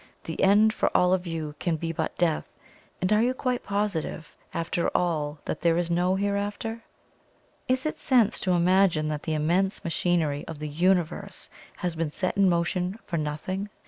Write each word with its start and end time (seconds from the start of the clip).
The 0.23 0.41
end 0.41 0.73
for 0.73 0.89
all 0.97 1.13
of 1.13 1.27
you 1.27 1.53
can 1.59 1.75
be 1.75 1.91
but 1.91 2.17
death; 2.17 2.47
and 3.01 3.13
are 3.13 3.21
you 3.21 3.35
quite 3.35 3.61
positive 3.63 4.35
after 4.51 4.87
all 4.97 5.37
that 5.45 5.61
there 5.61 5.77
is 5.77 5.91
NO 5.91 6.15
Hereafter? 6.15 6.81
Is 7.67 7.85
it 7.85 7.99
sense 7.99 8.39
to 8.39 8.53
imagine 8.53 9.09
that 9.09 9.21
the 9.21 9.35
immense 9.35 9.83
machinery 9.83 10.43
of 10.47 10.57
the 10.57 10.69
Universe 10.69 11.51
has 11.77 11.95
been 11.95 12.09
set 12.09 12.35
in 12.35 12.49
motion 12.49 12.97
for 13.03 13.17
nothing? 13.19 13.69